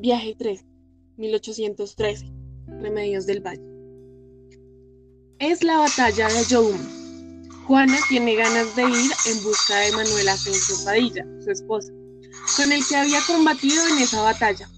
Viaje 0.00 0.34
3, 0.38 0.64
1813. 1.18 2.32
Remedios 2.80 3.26
del 3.26 3.42
Valle. 3.42 3.60
Es 5.38 5.62
la 5.62 5.76
batalla 5.76 6.26
de 6.28 6.42
Youm. 6.48 6.78
Juana 7.66 7.98
tiene 8.08 8.34
ganas 8.34 8.74
de 8.76 8.84
ir 8.84 9.10
en 9.26 9.44
busca 9.44 9.76
de 9.80 9.92
Manuel 9.92 10.30
Asensio 10.30 10.82
Padilla, 10.86 11.26
su 11.44 11.50
esposa, 11.50 11.92
con 12.56 12.72
el 12.72 12.80
que 12.88 12.96
había 12.96 13.18
combatido 13.26 13.86
en 13.88 14.02
esa 14.02 14.22
batalla. 14.22 14.70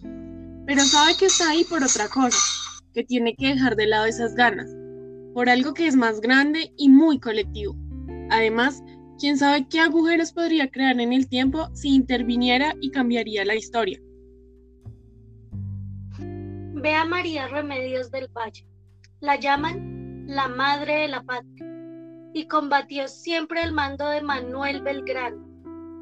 Pero 0.66 0.82
sabe 0.82 1.14
que 1.16 1.26
está 1.26 1.50
ahí 1.50 1.62
por 1.62 1.84
otra 1.84 2.08
cosa, 2.08 2.38
que 2.92 3.04
tiene 3.04 3.36
que 3.36 3.46
dejar 3.46 3.76
de 3.76 3.86
lado 3.86 4.06
esas 4.06 4.34
ganas, 4.34 4.74
por 5.34 5.48
algo 5.48 5.72
que 5.72 5.86
es 5.86 5.94
más 5.94 6.20
grande 6.20 6.72
y 6.76 6.88
muy 6.88 7.20
colectivo. 7.20 7.76
Además, 8.28 8.82
quién 9.20 9.38
sabe 9.38 9.68
qué 9.68 9.78
agujeros 9.78 10.32
podría 10.32 10.68
crear 10.68 10.98
en 10.98 11.12
el 11.12 11.28
tiempo 11.28 11.68
si 11.74 11.90
interviniera 11.94 12.74
y 12.80 12.90
cambiaría 12.90 13.44
la 13.44 13.54
historia. 13.54 14.00
Ve 16.82 16.96
a 16.96 17.04
María 17.04 17.46
Remedios 17.46 18.10
del 18.10 18.26
Valle. 18.36 18.66
La 19.20 19.36
llaman 19.36 20.24
la 20.26 20.48
madre 20.48 21.02
de 21.02 21.08
la 21.08 21.22
patria 21.22 21.64
y 22.34 22.48
combatió 22.48 23.06
siempre 23.06 23.62
el 23.62 23.70
mando 23.70 24.08
de 24.08 24.20
Manuel 24.20 24.82
Belgrano, 24.82 25.46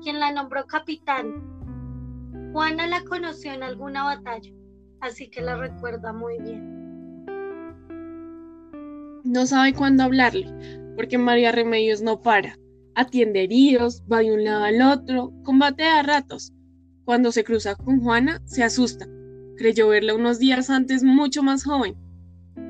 quien 0.03 0.19
la 0.19 0.33
nombró 0.33 0.65
capitán. 0.67 1.35
Juana 2.55 2.87
la 2.87 3.03
conoció 3.05 3.53
en 3.53 3.63
alguna 3.63 4.05
batalla, 4.05 4.51
así 5.01 5.29
que 5.29 5.43
la 5.43 5.59
recuerda 5.59 6.15
muy 6.15 6.39
bien. 6.39 7.27
No 9.25 9.45
sabe 9.45 9.75
cuándo 9.75 10.05
hablarle, 10.05 10.47
porque 10.97 11.19
María 11.19 11.53
Remedios 11.53 12.01
no 12.01 12.23
para. 12.23 12.57
Atiende 12.95 13.45
heridos, 13.45 14.03
va 14.11 14.21
de 14.21 14.33
un 14.33 14.45
lado 14.45 14.65
al 14.65 14.81
otro, 14.81 15.31
combate 15.45 15.85
a 15.85 16.03
ratos. 16.03 16.55
Cuando 17.05 17.33
se 17.33 17.45
cruza 17.45 17.75
con 17.75 18.01
Juana, 18.01 18.41
se 18.47 18.63
asusta. 18.63 19.07
Creyó 19.61 19.89
verla 19.89 20.15
unos 20.15 20.39
días 20.39 20.71
antes 20.71 21.03
mucho 21.03 21.43
más 21.43 21.65
joven. 21.65 21.95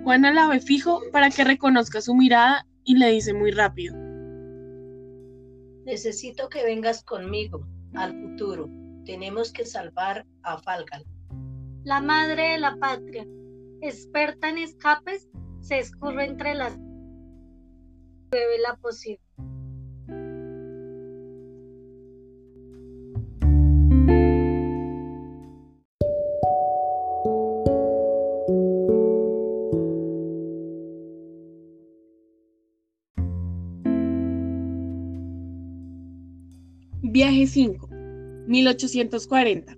Juana 0.02 0.32
la 0.32 0.48
ve 0.48 0.58
fijo 0.58 1.00
para 1.12 1.30
que 1.30 1.44
reconozca 1.44 2.00
su 2.00 2.16
mirada 2.16 2.66
y 2.82 2.96
le 2.96 3.12
dice 3.12 3.32
muy 3.32 3.52
rápido. 3.52 3.94
Necesito 5.84 6.48
que 6.48 6.64
vengas 6.64 7.04
conmigo 7.04 7.64
al 7.94 8.20
futuro. 8.20 8.68
Tenemos 9.04 9.52
que 9.52 9.64
salvar 9.64 10.26
a 10.42 10.58
Falgal. 10.58 11.04
La 11.84 12.00
madre 12.00 12.54
de 12.54 12.58
la 12.58 12.74
patria, 12.74 13.24
experta 13.82 14.48
en 14.48 14.58
escapes, 14.58 15.28
se 15.60 15.78
escurre 15.78 16.24
entre 16.24 16.56
las 16.56 16.76
bebe 18.32 18.58
la 18.66 18.74
posible. 18.78 19.22
Viaje 37.12 37.44
5, 37.44 37.88
1840. 38.46 39.76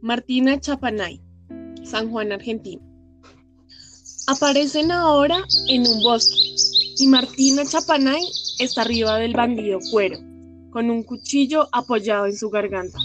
Martina 0.00 0.58
Chapanay, 0.58 1.20
San 1.82 2.10
Juan, 2.10 2.32
Argentina. 2.32 2.82
Aparecen 4.28 4.90
ahora 4.90 5.36
en 5.68 5.82
un 5.86 6.02
bosque 6.02 6.56
y 6.96 7.06
Martina 7.06 7.66
Chapanay 7.66 8.22
está 8.60 8.80
arriba 8.80 9.18
del 9.18 9.34
bandido 9.34 9.78
Cuero, 9.92 10.16
con 10.70 10.88
un 10.88 11.02
cuchillo 11.02 11.68
apoyado 11.70 12.24
en 12.24 12.34
su 12.34 12.48
garganta. 12.48 12.98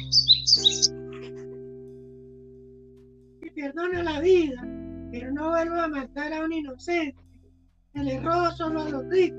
Me 3.41 3.51
perdono 3.51 4.03
la 4.03 4.22
vida, 4.22 4.66
pero 5.11 5.34
no 5.34 5.50
vuelvo 5.50 5.75
a 5.75 5.89
matar 5.89 6.31
a 6.31 6.45
un 6.45 6.53
inocente. 6.53 7.22
El 7.94 8.07
error 8.07 8.53
solo 8.55 8.84
a 8.84 8.89
los 8.89 9.05
ricos. 9.09 9.38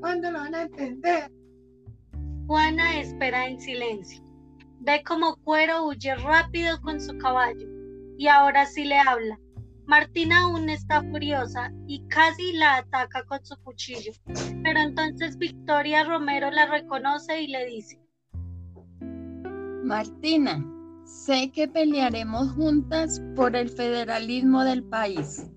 ¿Cuándo 0.00 0.30
lo 0.30 0.40
van 0.40 0.54
a 0.56 0.62
entender? 0.64 1.30
Juana 2.52 3.00
espera 3.00 3.48
en 3.48 3.58
silencio. 3.58 4.22
Ve 4.80 5.02
como 5.04 5.36
Cuero 5.36 5.86
huye 5.86 6.14
rápido 6.16 6.78
con 6.82 7.00
su 7.00 7.16
caballo 7.16 7.66
y 8.18 8.26
ahora 8.26 8.66
sí 8.66 8.84
le 8.84 8.98
habla. 8.98 9.40
Martina 9.86 10.42
aún 10.42 10.68
está 10.68 11.02
furiosa 11.02 11.72
y 11.86 12.06
casi 12.08 12.52
la 12.52 12.76
ataca 12.76 13.24
con 13.24 13.42
su 13.42 13.56
cuchillo, 13.62 14.12
pero 14.62 14.80
entonces 14.80 15.38
Victoria 15.38 16.04
Romero 16.04 16.50
la 16.50 16.66
reconoce 16.66 17.40
y 17.40 17.46
le 17.46 17.64
dice, 17.64 17.98
Martina, 19.82 20.62
sé 21.06 21.50
que 21.52 21.68
pelearemos 21.68 22.52
juntas 22.52 23.22
por 23.34 23.56
el 23.56 23.70
federalismo 23.70 24.62
del 24.62 24.84
país. 24.84 25.50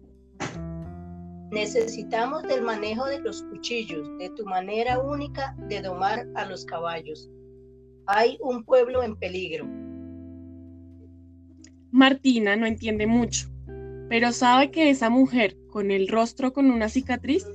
Necesitamos 1.56 2.44
del 2.44 2.64
manejo 2.64 3.06
de 3.06 3.22
los 3.22 3.42
cuchillos, 3.44 4.10
de 4.18 4.30
tu 4.32 4.46
manera 4.46 5.00
única 5.00 5.56
de 5.70 5.82
domar 5.82 6.28
a 6.36 6.46
los 6.46 6.66
caballos. 6.66 7.30
Hay 8.08 8.38
un 8.42 8.66
pueblo 8.66 9.02
en 9.04 9.16
peligro. 9.16 9.66
Martina 11.92 12.58
no 12.58 12.66
entiende 12.66 13.08
mucho, 13.08 13.48
pero 14.10 14.34
sabe 14.34 14.70
que 14.70 14.90
esa 14.90 15.10
mujer 15.10 15.56
con 15.70 15.92
el 15.92 16.10
rostro 16.10 16.52
con 16.52 16.70
una 16.70 16.90
cicatriz 16.90 17.48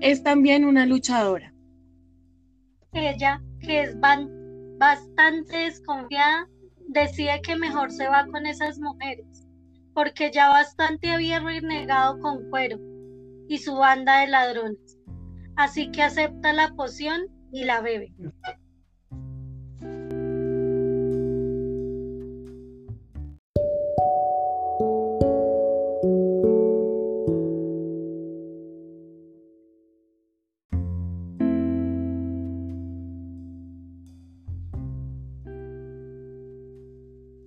es 0.00 0.22
también 0.22 0.64
una 0.64 0.86
luchadora. 0.86 1.52
Ella, 2.92 3.42
que 3.58 3.80
es 3.80 3.96
bastante 4.78 5.56
desconfiada, 5.56 6.48
decide 6.86 7.42
que 7.42 7.56
mejor 7.56 7.90
se 7.90 8.06
va 8.06 8.24
con 8.24 8.46
esas 8.46 8.78
mujeres, 8.78 9.48
porque 9.94 10.30
ya 10.30 10.48
bastante 10.48 11.10
había 11.10 11.40
renegado 11.40 12.20
con 12.20 12.48
Cuero 12.48 12.91
y 13.48 13.58
su 13.58 13.76
banda 13.76 14.20
de 14.20 14.28
ladrones. 14.28 14.98
Así 15.56 15.90
que 15.90 16.02
acepta 16.02 16.52
la 16.52 16.74
poción 16.74 17.22
y 17.52 17.64
la 17.64 17.80
bebe. 17.80 18.14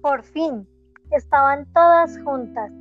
Por 0.02 0.24
fin, 0.24 0.68
estaban 1.12 1.66
todas 1.74 2.20
juntas. 2.24 2.72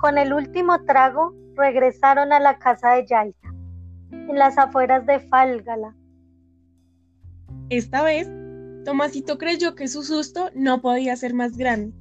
Con 0.00 0.18
el 0.18 0.32
último 0.32 0.84
trago, 0.84 1.34
regresaron 1.56 2.32
a 2.32 2.40
la 2.40 2.58
casa 2.58 2.92
de 2.92 3.06
Yaisa, 3.06 3.54
en 4.12 4.38
las 4.38 4.56
afueras 4.58 5.04
de 5.06 5.20
Fálgala. 5.20 5.94
Esta 7.70 8.02
vez, 8.02 8.30
Tomasito 8.84 9.38
creyó 9.38 9.74
que 9.74 9.88
su 9.88 10.02
susto 10.02 10.50
no 10.54 10.80
podía 10.80 11.16
ser 11.16 11.34
más 11.34 11.56
grande. 11.56 11.92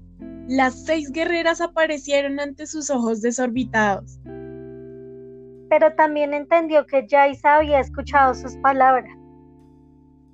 Las 0.47 0.85
seis 0.85 1.11
guerreras 1.11 1.61
aparecieron 1.61 2.39
ante 2.39 2.67
sus 2.67 2.89
ojos 2.89 3.22
desorbitados. 3.22 4.19
Pero 5.69 5.94
también 5.95 6.33
entendió 6.33 6.85
que 6.85 7.07
Yaisa 7.07 7.56
había 7.56 7.79
escuchado 7.79 8.35
sus 8.35 8.56
palabras 8.57 9.12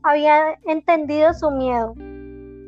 había 0.03 0.57
entendido 0.65 1.33
su 1.33 1.51
miedo 1.51 1.93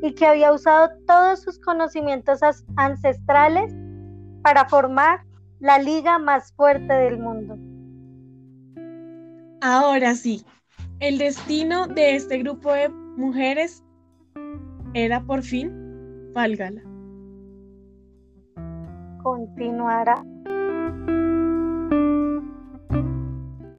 y 0.02 0.14
que 0.14 0.26
había 0.26 0.52
usado 0.52 0.90
todos 1.06 1.42
sus 1.42 1.58
conocimientos 1.58 2.40
ancestrales 2.76 3.74
para 4.44 4.68
formar 4.68 5.24
la 5.58 5.78
liga 5.78 6.18
más 6.18 6.52
fuerte 6.52 6.92
del 6.92 7.18
mundo. 7.18 7.56
Ahora 9.62 10.14
sí, 10.14 10.44
el 11.00 11.16
destino 11.16 11.86
de 11.86 12.14
este 12.14 12.36
grupo 12.38 12.70
de 12.70 12.90
mujeres 12.90 13.82
era 14.92 15.22
por 15.24 15.42
fin 15.42 15.72
Válgala. 16.34 16.82
Continuará. 19.22 20.22